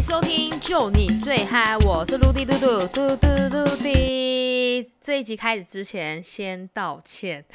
[0.00, 4.90] 收听，就你最嗨，我是陆地嘟嘟嘟嘟嘟地。
[4.98, 7.44] 这一集开始之前，先道歉。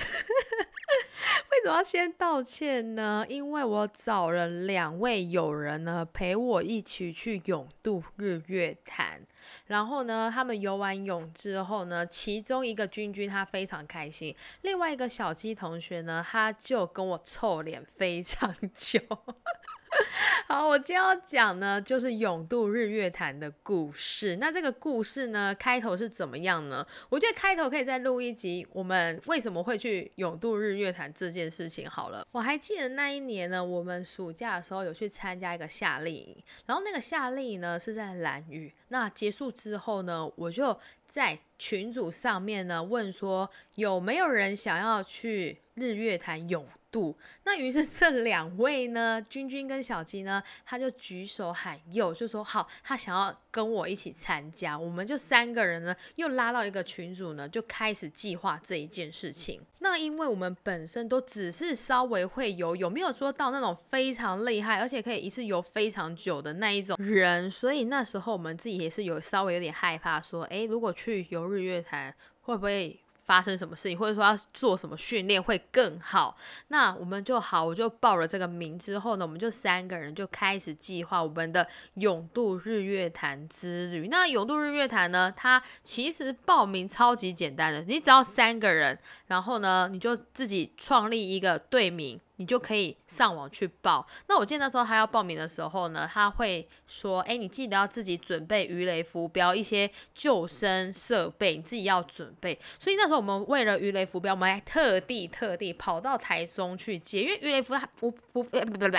[1.50, 3.26] 为什么要先道歉呢？
[3.28, 9.22] 因为我找了两位友人呢，陪我一起去永渡日月潭。
[9.66, 19.00] 然后呢，他们游完泳之后呢，其中一个君君他非常开心，另外一个小鸡同学呢，他就跟我臭脸非常久。
[20.48, 24.38] 好，我今天要讲呢，就是永渡日月潭的故事。
[24.38, 26.86] 那这个故事呢，开头是怎么样呢？
[27.10, 31.90] 我觉得开头可以再录一集，我们为什么会去永渡日月潭这件事情。
[31.90, 36.36] 好了，我还记得那一年呢，我们暑假的时候有去参加一个夏令营，
[36.66, 38.72] 然后那个夏令营呢是在蓝屿。
[38.90, 46.66] 那结束之后呢，我就在群组上面呢问说，有没有人想要去日月潭永？
[46.96, 47.14] 度
[47.44, 54.80] 那于是这两位呢，君君跟小鸡呢，他就举手喊右，就说好，他想要跟我一起参加。
[54.80, 59.62] 我们就三个人呢，又拉到一个群组呢，就开始计划这一件事情。
[59.80, 72.98] 那因为我们本身都只是稍微会游泳，没有说到那种非常厉害，而且可以一次游非常久的那一种人，所以那时候我们自己也是有稍微有点害怕，说，诶，如果去游日月潭，会不会？
[73.26, 76.38] 发生什么事情，或者说要做什么训练会更好，
[76.70, 84.08] 那我们就好，我就报了这个名之后呢，我们就三个人就开始计划我们的永渡日月潭之旅。
[84.08, 92.20] 那永渡日月潭呢，它其实报名超级简单的，你只要三个人，然后呢，你就自己创立一个队名。
[92.38, 94.06] 你就可以上网去报。
[94.28, 108.98] 那我记得那时候他要报名的时候呢，他会说：“哎，你记得要自己准备鱼雷浮标，一些救生设备，你自己要准备。”所以那时候我们为了鱼雷浮标，我们还特地特地跑到台中去借，因为鱼雷浮浮浮不不不不。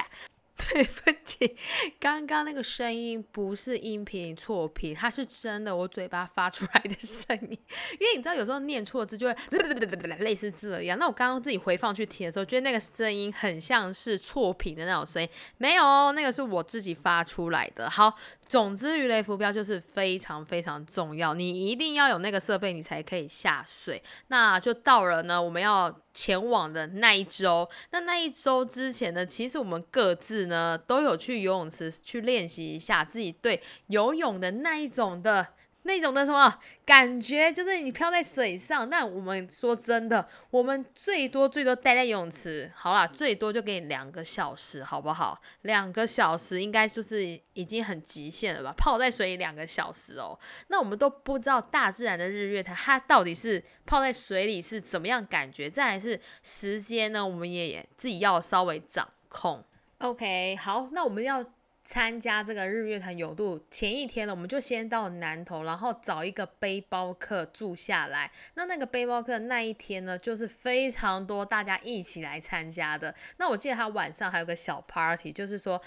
[0.73, 1.57] 对不起，
[2.01, 7.59] 刚刚那个声音不是音频错频，它是真的我嘴巴发出来的声音。
[8.01, 9.37] 因为你知道有时候念错字就会
[10.19, 10.99] 类似这样。
[10.99, 17.89] 那我刚刚自己回放去听的时候，觉得那个声音很像是错频的那种声音，没有，那个是我自己发出来的。
[17.89, 18.17] 好。
[18.49, 24.03] 总之，鱼雷浮标就是非常非常重要，你一定要有那个设备，你才可以下水。
[24.29, 27.69] 那就到了呢，我们要前往的那一周。
[27.91, 35.49] 那那一周之前呢，其实我们各自呢都有去游泳池去练习一下自己对游泳的那一种的。
[35.87, 38.91] 那种的什么感觉，就是你漂在水上。
[38.91, 45.41] 那我们说真的，我们最多最多待在游泳池，好啦，最多就给你两个小时，好不好？
[45.63, 48.75] 两个小时应该就是已经很极限了吧？
[48.77, 50.39] 泡在水里两个小时哦，
[50.69, 55.71] 那我们都不知道大自然的日月潭，它到底是泡在水里是怎么样感觉？
[55.71, 59.65] 再来是时间呢，我们也自己要稍微掌控。
[59.99, 61.45] OK，好，那我们要。
[61.87, 68.29] 参加这个日月潭游渡前一天呢，我们就先到南投，然后找一个背包客住下来。
[68.55, 73.15] 那那个背包客那一天呢，就是非常多大家一起来参加的。
[73.37, 75.81] 那我记得他晚上还有个小 party，就是说，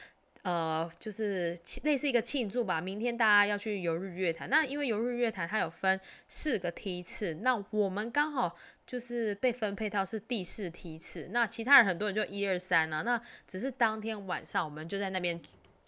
[0.44, 2.80] 呃，就是类似一个庆祝吧。
[2.80, 6.00] 明天大家要去游日月潭，那因为游日月潭它有分
[6.30, 8.56] 四个梯次，那我们刚好
[8.88, 11.28] 就是被分配到是第四梯次。
[11.32, 15.38] 那其他人很多人就一二三啊，那只是当天晚上我们就在那边。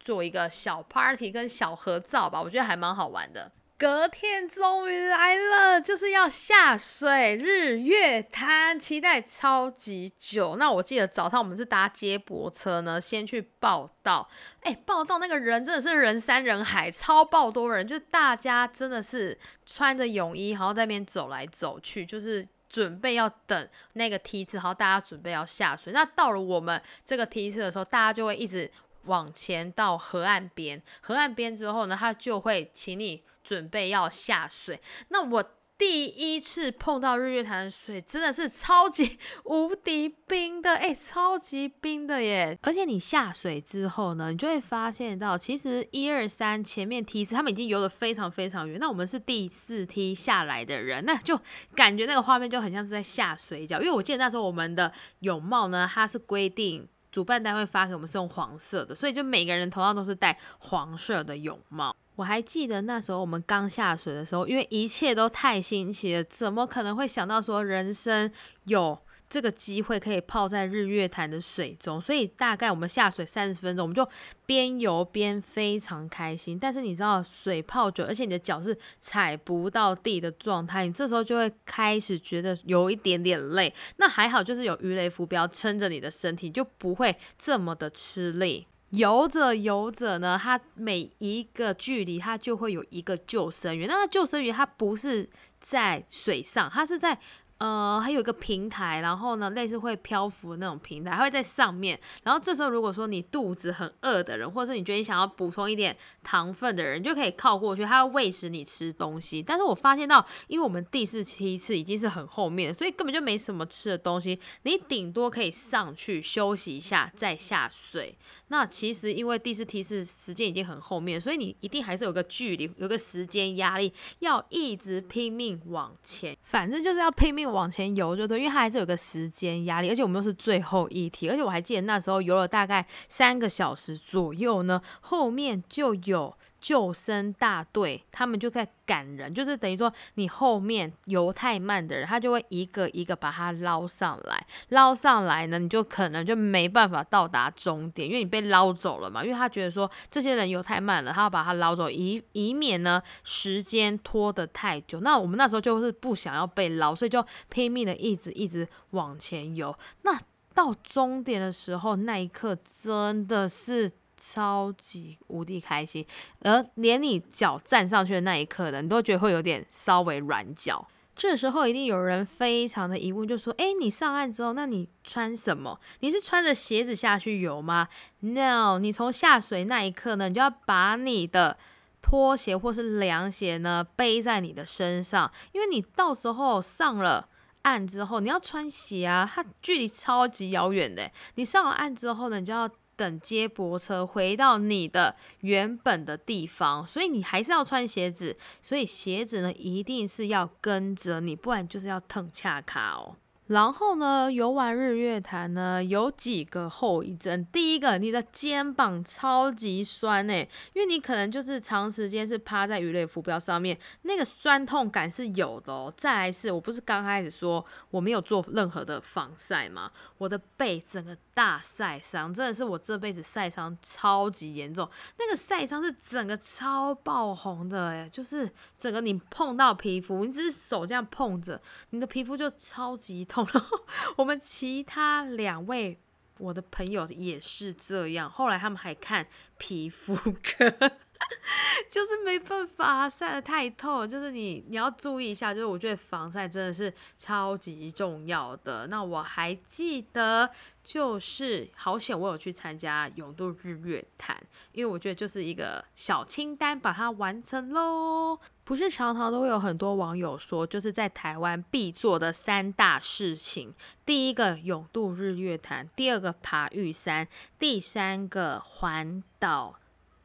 [0.01, 3.51] 做一个小 party 跟小合照吧，我觉得还蛮好玩的。
[3.77, 10.55] 隔天终于来了，就是要下水日月潭，期待超级久。
[10.57, 14.29] 那我记得早上我们是搭接驳车呢，先去报道。
[14.61, 19.35] 哎，报道那个人真的是人山人海，超爆多人，就大家真的是
[19.65, 25.91] 穿着泳衣，然后在那边走来走去，就是准备要等那个梯次，然后大家准备要下水。
[25.91, 28.69] 那到了我们这个梯次的时候，大家就会一直。
[29.05, 34.79] 往前到河岸边，河岸边之后呢，他就会请你准备要下水。
[35.09, 35.43] 那我
[35.77, 42.55] 第一次碰到日月潭的水，真的是超级 无敌冰的，哎，超级冰的耶！
[42.61, 51.39] 而且你下水之后呢，你就会发现到，其实一二三前面梯次他们已经游得非常非常远，那我们是第四梯下来的人，那就
[51.73, 53.79] 感觉那个画面就很像是在下水饺。
[53.79, 56.87] 因为我记得那时候我们的泳帽呢，它是规定。
[57.11, 61.95] 主办单位发给我们是用黄色的，所以就每个人头上都是戴黄色的泳帽。
[62.15, 68.31] 我还记得那时候我们刚下水的时候，因为一切都太新奇了，怎么可能会想到说人生
[68.65, 68.97] 有？
[69.31, 74.05] 这个机会可以泡在日月潭的水中，所以大概我们下水三十分钟，我们就
[74.45, 76.59] 边游边非常开心。
[76.59, 83.73] 但是你知道水泡久，而且你的脚是踩不到地的状态，你这时候就会开始觉得有一点点累。
[83.95, 88.67] 那还好，就是有鱼雷浮标撑着你的身体，就不会这么的吃力。
[88.89, 93.87] 游着游着呢，它每一个距离它就会有一个救生员。
[93.87, 95.29] 那个救生员它不是
[95.61, 97.17] 在水上，它是在。
[97.61, 101.99] 呃，还有一个平台，然后呢，类似会漂浮的那种平台，它会在上面。
[102.23, 109.43] 然后这时候，如果说你肚子很饿的人，或者是你觉得你想要补充一点糖分的人，就可以靠过去，它会喂食你吃东西。
[109.43, 118.17] 但是我发现到，因为我们第四梯次已经是很后面，所以根本就没什么吃的东西，你顶多可以上去休息一下再下水。
[118.47, 127.50] 那其实因为第四梯次时间已经很后面，所以你一定还是有个距离，有个时间压力，要一直拼命往前，反正就是要拼命。
[127.51, 154.99] 往前游就对，因为它还是有个时间压力，而且我们又是最后一题，而且我还记得那时候游了大概三个小时左右呢，后面就有救生大队，他们就在赶人，就是等于说你后面游太慢的人，他就会一个一个把他捞上来，捞上来呢，你就可能就没办法到达终点，因为你被捞走了嘛，因为他觉得说这些人游太慢了，他要把它捞走，以以免呢时间拖得太久。
[154.99, 159.75] 那我们那时候就是不想要被捞，所以就拼命的一直一直往前游。
[160.03, 160.19] 那
[160.53, 163.91] 到终点的时候，那一刻真的是。
[164.23, 166.05] 超级无敌开心，
[166.41, 170.87] 而连你脚站上去的那一刻呢，你都觉得会有点稍微软脚。
[171.15, 175.79] 这时候一定有人非常的疑问，就说：“哎，你上岸之后，那你穿什么？
[175.99, 177.87] 你是穿着鞋子下去游吗
[178.19, 181.57] ？”No，你从下水那一刻呢，你就要把你的
[182.01, 187.27] 拖鞋或是凉鞋呢背在你的身上，因为你到时候上了
[187.63, 191.11] 岸之后，你要穿鞋啊，它距离超级遥远的。
[191.35, 192.69] 你上了岸之后呢，你就要。
[193.01, 203.15] 等接驳车回到你的原本的地方，所以你还是要穿鞋子，所以鞋子呢一定是要跟着你，不然就是要腾恰卡哦。
[203.47, 207.43] 然后呢，游玩日月潭呢有几个后遗症。
[207.51, 215.93] 第一个，你的肩膀超级酸诶，因为你可能就是长时间是趴在鱼类浮标上面，那个酸痛感是有的哦。
[215.97, 219.91] 再来是我不是刚开始说我没有做任何的防晒吗？
[220.17, 224.89] 我的背整个大晒伤，真的是我这辈子晒伤超级严重。
[225.17, 231.61] 那个晒伤是整个超爆红的诶，就是整个你碰到皮肤，你只是手这样碰着，
[231.91, 233.47] 你的皮肤就超级痛。
[233.53, 233.79] 然后
[234.17, 235.99] 我们其他两位
[236.37, 240.91] 我的朋友也是这样，后来他们还看皮肤科，
[241.89, 248.87] 就是没办法晒得太透，就是你你要注意一下，就是我觉得防晒真的是超级重要的。
[248.87, 250.49] 那我还记得，
[250.83, 254.41] 就是好险我有去参加永渡日月潭，
[254.71, 258.39] 因为我觉得就是一个小清单，把它完成喽。
[258.63, 263.73] 不是常常都会有很多网友说，就是在台湾必做的三大事情：
[264.05, 267.27] 第一个永渡日月潭，第二个爬玉山，
[267.59, 269.75] 第三个环岛。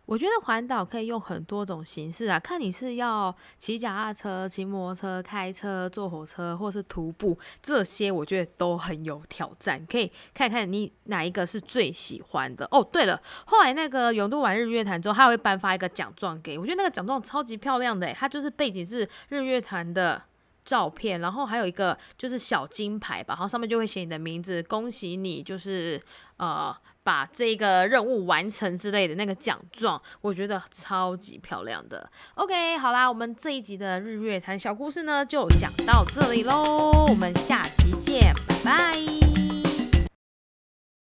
[0.06, 9.84] 我觉得环岛可以用很多种形式啊，看你是要骑脚踏车、骑摩托车、开车、坐火车，或是徒步，这些我觉得都很有挑战。
[9.86, 12.82] 可以看看你哪一个是最喜欢的哦。
[12.82, 20.22] 对了，后来那个永渡玩日月潭之后，他会颁发一个奖状给我，觉得那个奖状超级漂亮的，它就是背景是日月潭的。
[20.66, 25.98] 照片，然后还有一个就是小金牌吧，然后上面就会写你的名字，恭喜你，就是
[26.36, 32.10] 呃把这个任务完成之类的那个奖状，我觉得超级漂亮的。
[32.34, 39.35] OK，好啦，我们这一集的日月潭小故事呢就讲到这里喽，我们下集见，拜拜。